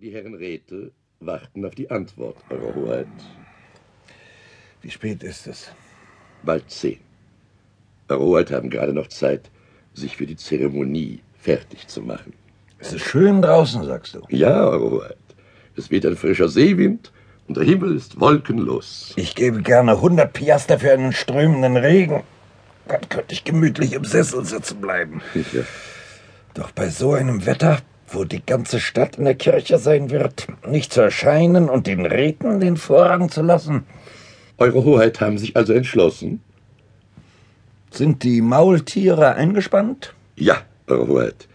Die 0.00 0.12
Herren 0.12 0.34
Räte 0.34 0.92
warten 1.18 1.64
auf 1.64 1.74
die 1.74 1.90
Antwort, 1.90 2.36
Eure 2.50 2.72
Hoheit. 2.72 3.08
Wie 4.80 4.90
spät 4.90 5.24
ist 5.24 5.48
es? 5.48 5.72
Bald 6.44 6.70
zehn. 6.70 7.00
Eure 8.08 8.20
Hoheit 8.20 8.52
haben 8.52 8.70
gerade 8.70 8.92
noch 8.92 9.08
Zeit, 9.08 9.50
sich 9.94 10.16
für 10.16 10.26
die 10.26 10.36
Zeremonie 10.36 11.20
fertig 11.36 11.88
zu 11.88 12.00
machen. 12.02 12.32
Es 12.78 12.92
ist 12.92 13.02
schön 13.02 13.42
draußen, 13.42 13.82
sagst 13.82 14.14
du. 14.14 14.22
Ja, 14.28 14.68
Eure 14.68 14.88
Hoheit. 14.88 15.16
Es 15.76 15.90
weht 15.90 16.06
ein 16.06 16.14
frischer 16.16 16.48
Seewind 16.48 17.10
und 17.48 17.56
der 17.56 17.64
Himmel 17.64 17.96
ist 17.96 18.20
wolkenlos. 18.20 19.14
Ich 19.16 19.34
gebe 19.34 19.62
gerne 19.62 19.94
100 19.94 20.32
Piaster 20.32 20.78
für 20.78 20.92
einen 20.92 21.12
strömenden 21.12 21.76
Regen. 21.76 22.22
Dann 22.86 23.00
könnte 23.08 23.34
ich 23.34 23.42
gemütlich 23.42 23.94
im 23.94 24.04
Sessel 24.04 24.44
sitzen 24.44 24.80
bleiben. 24.80 25.22
Ja. 25.34 25.62
Doch 26.54 26.70
bei 26.70 26.88
so 26.88 27.14
einem 27.14 27.46
Wetter, 27.46 27.80
wo 28.08 28.24
die 28.24 28.44
ganze 28.44 28.80
Stadt 28.80 29.16
in 29.16 29.24
der 29.24 29.34
Kirche 29.34 29.78
sein 29.78 30.10
wird, 30.10 30.46
nicht 30.66 30.92
zu 30.92 31.00
erscheinen 31.00 31.68
und 31.68 31.86
den 31.86 32.06
Räten 32.06 32.60
den 32.60 32.76
Vorrang 32.76 33.30
zu 33.30 33.42
lassen. 33.42 33.84
Eure 34.56 34.84
Hoheit 34.84 35.20
haben 35.20 35.38
sich 35.38 35.56
also 35.56 35.72
entschlossen? 35.72 36.40
Sind 37.90 38.22
die 38.22 38.40
Maultiere 38.40 39.34
eingespannt? 39.34 40.14
Ja, 40.36 40.62
Eure 40.88 41.06
Hoheit. 41.06 41.48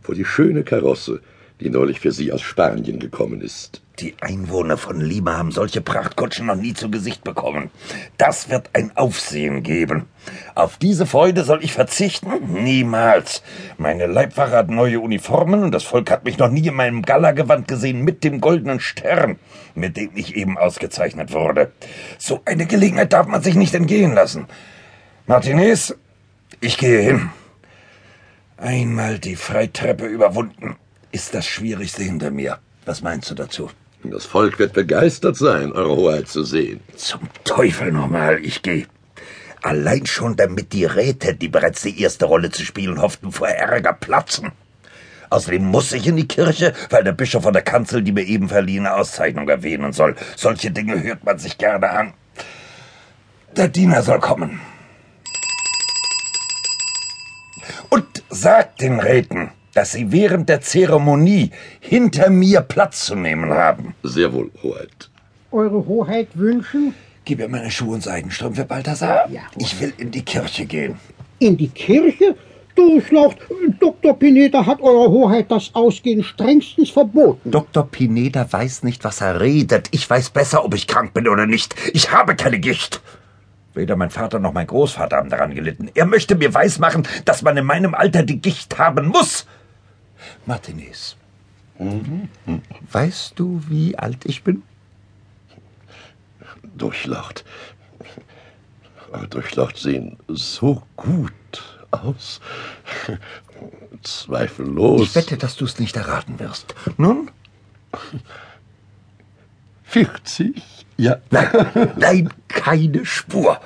Vor 0.00 0.14
die 0.14 0.24
schöne 0.24 0.62
Karosse, 0.62 1.20
die 1.60 1.70
neulich 1.70 2.00
für 2.00 2.12
Sie 2.12 2.32
aus 2.32 2.40
Spanien 2.40 2.98
gekommen 2.98 3.40
ist. 3.40 3.82
Die 4.00 4.14
Einwohner 4.20 4.76
von 4.76 5.00
Lima 5.00 5.36
haben 5.36 5.50
solche 5.50 5.80
Prachtkutschen 5.80 6.46
noch 6.46 6.54
nie 6.54 6.72
zu 6.72 6.88
Gesicht 6.88 7.24
bekommen. 7.24 7.70
Das 8.16 8.48
wird 8.48 8.70
ein 8.74 8.96
Aufsehen 8.96 9.64
geben. 9.64 10.06
Auf 10.54 10.76
diese 10.76 11.04
Freude 11.04 11.42
soll 11.42 11.64
ich 11.64 11.72
verzichten? 11.72 12.30
Niemals. 12.62 13.42
Meine 13.76 14.06
Leibwache 14.06 14.52
hat 14.52 14.70
neue 14.70 15.00
Uniformen 15.00 15.64
und 15.64 15.72
das 15.72 15.82
Volk 15.82 16.12
hat 16.12 16.24
mich 16.24 16.38
noch 16.38 16.48
nie 16.48 16.68
in 16.68 16.74
meinem 16.74 17.02
Galagewand 17.02 17.66
gesehen 17.66 18.04
mit 18.04 18.22
dem 18.22 18.40
goldenen 18.40 18.78
Stern, 18.78 19.40
mit 19.74 19.96
dem 19.96 20.10
ich 20.14 20.36
eben 20.36 20.58
ausgezeichnet 20.58 21.32
wurde. 21.32 21.72
So 22.18 22.40
eine 22.44 22.66
Gelegenheit 22.66 23.12
darf 23.12 23.26
man 23.26 23.42
sich 23.42 23.56
nicht 23.56 23.74
entgehen 23.74 24.14
lassen. 24.14 24.46
Martinez, 25.26 25.96
ich 26.60 26.78
gehe 26.78 27.00
hin. 27.00 27.30
Einmal 28.58 29.18
die 29.18 29.36
Freitreppe 29.36 30.06
überwunden, 30.06 30.76
ist 31.10 31.34
das 31.34 31.46
Schwierigste 31.46 32.04
hinter 32.04 32.30
mir. 32.30 32.60
Was 32.84 33.02
meinst 33.02 33.28
du 33.30 33.34
dazu? 33.34 33.70
Das 34.04 34.26
Volk 34.26 34.58
wird 34.58 34.72
begeistert 34.74 35.36
sein, 35.36 35.72
Eure 35.72 35.96
Hoheit 35.96 36.28
zu 36.28 36.44
sehen. 36.44 36.80
Zum 36.96 37.20
Teufel 37.44 37.90
nochmal, 37.92 38.38
ich 38.44 38.62
gehe. 38.62 38.86
Allein 39.62 40.06
schon 40.06 40.36
damit 40.36 40.72
die 40.72 40.84
Räte, 40.84 41.34
die 41.34 41.48
bereits 41.48 41.82
die 41.82 42.00
erste 42.00 42.26
Rolle 42.26 42.50
zu 42.50 42.64
spielen 42.64 43.02
hofften, 43.02 43.32
vor 43.32 43.48
Ärger 43.48 43.92
platzen. 43.92 44.52
Außerdem 45.30 45.64
muss 45.64 45.92
ich 45.92 46.06
in 46.06 46.16
die 46.16 46.28
Kirche, 46.28 46.72
weil 46.90 47.04
der 47.04 47.12
Bischof 47.12 47.42
von 47.42 47.52
der 47.52 47.62
Kanzel 47.62 48.02
die 48.02 48.12
mir 48.12 48.24
eben 48.24 48.48
verliehene 48.48 48.94
Auszeichnung 48.94 49.48
erwähnen 49.48 49.92
soll. 49.92 50.14
Solche 50.36 50.70
Dinge 50.70 51.02
hört 51.02 51.24
man 51.24 51.38
sich 51.38 51.58
gerne 51.58 51.90
an. 51.90 52.14
Der 53.56 53.68
Diener 53.68 54.02
soll 54.02 54.20
kommen. 54.20 54.60
Und 57.90 58.22
sagt 58.30 58.80
den 58.80 59.00
Räten, 59.00 59.50
dass 59.78 59.92
sie 59.92 60.10
während 60.10 60.48
der 60.48 60.60
Zeremonie 60.60 61.52
hinter 61.78 62.30
mir 62.30 62.62
Platz 62.62 63.06
zu 63.06 63.14
nehmen 63.14 63.52
haben. 63.52 63.94
Sehr 64.02 64.32
wohl, 64.32 64.50
Hoheit. 64.60 65.08
Eure 65.52 65.86
Hoheit 65.86 66.30
wünschen? 66.34 66.94
Gib 67.24 67.38
mir 67.38 67.46
meine 67.46 67.70
Schuhe 67.70 67.94
und 67.94 68.02
Seidenstrümpfe, 68.02 68.64
Balthasar. 68.64 69.30
Ja. 69.30 69.42
Ich 69.56 69.80
will 69.80 69.92
in 69.98 70.10
die 70.10 70.24
Kirche 70.24 70.66
gehen. 70.66 70.96
In 71.38 71.56
die 71.56 71.68
Kirche? 71.68 72.34
Durchlaucht, 72.74 73.38
Dr. 73.78 74.18
Pineda 74.18 74.66
hat 74.66 74.80
Eure 74.80 75.12
Hoheit 75.12 75.48
das 75.48 75.70
Ausgehen 75.74 76.24
strengstens 76.24 76.90
verboten. 76.90 77.48
Dr. 77.48 77.86
Pineda 77.88 78.52
weiß 78.52 78.82
nicht, 78.82 79.04
was 79.04 79.20
er 79.20 79.40
redet. 79.40 79.86
Ich 79.92 80.10
weiß 80.10 80.30
besser, 80.30 80.64
ob 80.64 80.74
ich 80.74 80.88
krank 80.88 81.14
bin 81.14 81.28
oder 81.28 81.46
nicht. 81.46 81.76
Ich 81.92 82.10
habe 82.10 82.34
keine 82.34 82.58
Gicht. 82.58 83.00
Weder 83.74 83.94
mein 83.94 84.10
Vater 84.10 84.40
noch 84.40 84.52
mein 84.52 84.66
Großvater 84.66 85.18
haben 85.18 85.30
daran 85.30 85.54
gelitten. 85.54 85.88
Er 85.94 86.06
möchte 86.06 86.34
mir 86.34 86.52
weismachen, 86.52 87.06
dass 87.24 87.42
man 87.42 87.56
in 87.56 87.64
meinem 87.64 87.94
Alter 87.94 88.24
die 88.24 88.40
Gicht 88.40 88.76
haben 88.76 89.06
muss. 89.06 89.46
Martinez, 90.46 91.16
weißt 92.90 93.32
du, 93.36 93.62
wie 93.68 93.98
alt 93.98 94.24
ich 94.24 94.42
bin? 94.42 94.62
Durchlaucht. 96.76 97.44
Aber 99.12 99.26
Durchlaucht 99.26 99.76
sehen 99.76 100.18
so 100.28 100.82
gut 100.96 101.32
aus. 101.90 102.40
Zweifellos. 104.02 105.02
Ich 105.02 105.14
wette, 105.14 105.36
dass 105.36 105.56
du 105.56 105.64
es 105.64 105.78
nicht 105.78 105.96
erraten 105.96 106.38
wirst. 106.38 106.74
Nun? 106.96 107.30
40? 109.84 110.62
Ja. 110.96 111.16
Nein, 111.30 111.92
nein, 111.96 112.34
keine 112.48 113.06
Spur. 113.06 113.60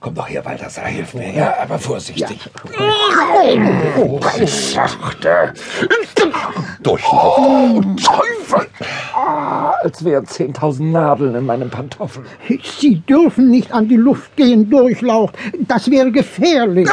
Komm 0.00 0.14
doch 0.14 0.28
her, 0.28 0.42
Balthasar, 0.42 0.86
hilf 0.86 1.14
mir. 1.14 1.32
Ja, 1.32 1.56
aber 1.60 1.78
vorsichtig. 1.78 2.38
Oh, 3.96 4.20
sachte. 4.46 5.52
Durchlaucht. 6.80 7.38
Oh, 7.38 7.82
Teufel! 8.00 8.68
Ah, 9.12 9.72
als 9.82 10.04
wären 10.04 10.24
zehntausend 10.26 10.92
Nadeln 10.92 11.34
in 11.34 11.46
meinem 11.46 11.68
Pantoffel. 11.68 12.24
Sie 12.78 13.00
dürfen 13.00 13.50
nicht 13.50 13.72
an 13.72 13.88
die 13.88 13.96
Luft 13.96 14.36
gehen, 14.36 14.70
Durchlaucht. 14.70 15.34
Das 15.66 15.90
wäre 15.90 16.12
gefährlich. 16.12 16.88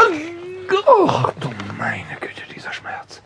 Ach, 1.07 1.31
du 1.39 1.49
meine 1.77 2.19
Güte, 2.19 2.41
dieser 2.55 2.73
Schmerz. 2.73 3.21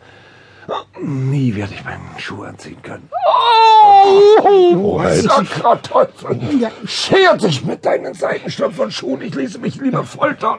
Nie 1.00 1.54
werde 1.54 1.72
ich 1.72 1.84
meinen 1.84 2.06
Schuh 2.18 2.42
anziehen 2.42 2.82
können. 2.82 3.08
Oh, 3.10 3.59
sacrer 5.22 5.82
Teufel! 5.82 6.60
Ja. 6.60 6.70
Scher 6.86 7.36
dich 7.36 7.64
mit 7.64 7.84
deinen 7.84 8.14
Seidenstrümpfen 8.14 8.84
und 8.84 8.92
Schuhen, 8.92 9.22
ich 9.22 9.34
ließe 9.34 9.58
mich 9.58 9.76
lieber 9.76 10.04
foltern. 10.04 10.58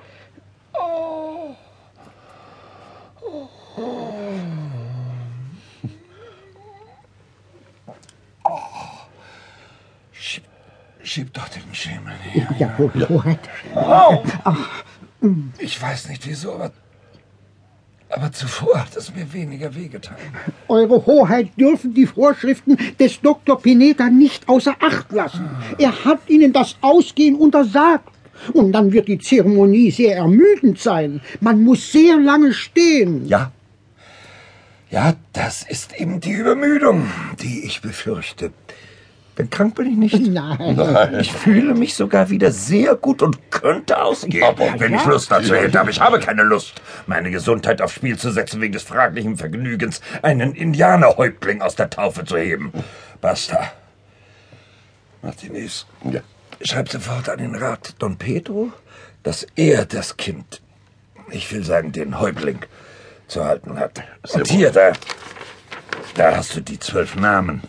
Schieb, 10.12 10.44
schieb 11.04 11.34
doch 11.34 11.48
den 11.50 11.74
Schemel 11.74 12.14
her. 12.14 12.48
Ja, 12.60 12.78
Hoheit. 12.78 13.40
Au! 13.76 14.24
Ich 15.60 15.82
weiß 15.82 16.10
nicht 16.10 16.26
wieso, 16.28 16.54
aber, 16.54 16.72
zuvor 18.32 18.80
hat 18.80 18.96
es 18.96 19.14
mir 19.14 19.32
weniger 19.34 19.74
wehgetan. 19.76 20.18
Eure 20.68 21.06
Hoheit 21.06 21.50
dürfen 21.58 21.94
die 21.94 22.08
Vorschriften 22.08 22.78
des 23.00 23.22
Dr. 23.22 23.62
Pineda 23.62 24.10
nicht 24.10 24.48
außer 24.48 24.76
Acht 24.80 25.12
lassen. 25.12 25.50
Er 25.78 26.06
hat 26.06 26.20
Ihnen 26.28 26.54
das 26.54 26.78
Ausgehen 26.82 27.36
untersagt. 27.36 28.10
Und 28.54 28.72
dann 28.72 28.92
wird 28.92 29.08
die 29.08 29.20
Zeremonie 29.20 29.92
sehr 29.92 30.18
ermüdend 30.18 30.80
sein. 30.80 31.22
Man 31.42 31.62
muss 31.64 31.92
sehr 31.92 32.18
lange 32.18 32.54
stehen. 32.54 33.28
Ja. 33.28 33.52
Ja, 34.90 35.14
das 35.32 35.64
ist 35.64 35.98
eben 36.00 36.20
die 36.20 36.32
Übermüdung, 36.32 37.10
die 37.42 37.64
ich 37.66 37.82
befürchte. 37.82 38.52
Denn 39.38 39.50
krank 39.50 39.76
bin 39.76 39.88
ich 39.92 39.98
nicht. 39.98 40.28
Nein. 40.32 41.18
Ich 41.20 41.32
fühle 41.32 41.74
mich 41.74 41.96
sogar 41.96 42.30
wieder 42.30 42.52
sehr 42.52 42.96
gut 42.96 43.22
und 43.22 43.50
könnte 43.50 44.02
ausgehen, 44.02 44.46
wenn 44.78 44.94
ich 44.94 45.06
Lust 45.06 45.32
dazu 45.32 45.56
hätte. 45.56 45.80
Aber 45.80 45.90
ich 45.90 46.02
habe 46.02 46.20
keine 46.20 46.44
Lust, 46.44 46.82
meine 47.08 47.32
Gesundheit 47.32 47.82
aufs 47.82 47.96
Spiel 47.96 48.18
zu 48.18 48.32
setzen, 48.32 48.60
wegen 48.60 48.74
des 48.74 48.84
fraglichen 48.84 49.38
Vergnügens, 49.38 50.02
einen 50.22 50.54
Indianerhäuptling 50.54 51.62
aus 51.62 51.76
der 51.76 51.90
Taufe 51.90 52.26
zu 52.26 52.38
heben. 52.38 52.74
Basta. 53.22 53.72
Martinez, 55.22 55.86
Ja. 56.12 56.22
schreib 56.62 56.90
sofort 56.90 57.30
an 57.30 57.38
den 57.38 57.56
Rat 57.56 57.96
Don 58.00 58.18
Pedro, 58.18 58.72
dass 59.24 59.46
er 59.56 59.86
das 59.86 60.18
Kind, 60.18 60.62
ich 61.30 61.52
will 61.54 61.64
sagen 61.64 61.92
den 61.92 62.20
Häuptling, 62.20 62.60
zu 63.28 63.46
halten 63.46 63.80
hat. 63.80 64.04
Und 64.34 64.48
hier, 64.50 64.72
da, 64.72 64.92
da 66.16 66.36
hast 66.36 66.56
du 66.56 66.62
die 66.62 66.80
zwölf 66.80 67.16
Namen, 67.16 67.62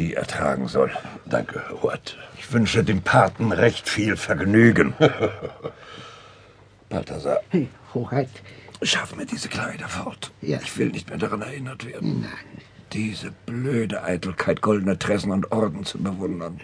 die 0.00 0.14
er 0.14 0.26
tragen 0.26 0.66
soll. 0.66 0.90
Danke, 1.26 1.62
Hoheit. 1.82 2.16
Ich 2.38 2.50
wünsche 2.52 2.82
dem 2.82 3.02
Paten 3.02 3.52
recht 3.52 3.86
viel 3.88 4.16
Vergnügen. 4.16 4.94
Balthasar, 6.88 7.40
Hey, 7.50 7.68
Hoheit. 7.92 8.30
schaff 8.82 9.14
mir 9.14 9.26
diese 9.26 9.48
Kleider 9.50 9.88
fort. 9.88 10.32
Ja. 10.40 10.58
Ich 10.62 10.76
will 10.78 10.88
nicht 10.88 11.10
mehr 11.10 11.18
daran 11.18 11.42
erinnert 11.42 11.84
werden. 11.84 12.24
Diese 12.94 13.30
blöde 13.46 14.02
Eitelkeit, 14.02 14.62
goldene 14.62 14.98
Tressen 14.98 15.30
und 15.32 15.52
Orden 15.52 15.84
zu 15.84 15.98
bewundern. 15.98 16.60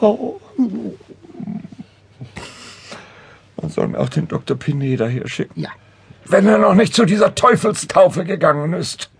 Oh. 0.00 0.40
Man 3.60 3.70
soll 3.70 3.88
mir 3.88 3.98
auch 3.98 4.08
den 4.08 4.28
Dr. 4.28 4.56
Pineda 4.56 5.06
hier 5.08 5.26
schicken. 5.28 5.60
Ja. 5.60 5.70
Wenn 6.26 6.46
er 6.46 6.58
noch 6.58 6.74
nicht 6.74 6.94
zu 6.94 7.04
dieser 7.04 7.34
Teufelstaufe 7.34 8.24
gegangen 8.24 8.72
ist. 8.72 9.10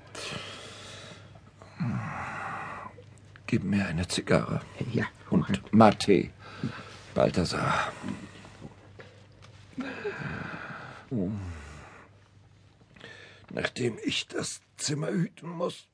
Gib 3.55 3.62
mir 3.62 3.87
eine 3.87 4.09
Zigarre. 4.09 4.62
Ja, 4.93 5.05
Und 5.31 5.73
Mate, 5.73 6.31
Balthasar. 7.15 7.93
Nachdem 13.51 13.97
ich 14.05 14.27
das 14.27 14.61
Zimmer 14.77 15.06
hüten 15.06 15.49
muss, 15.51 15.87